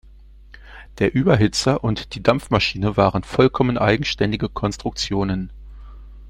[0.97, 5.51] Der Überhitzer und die Dampfmaschine waren vollkommen eigenständige Konstruktionen.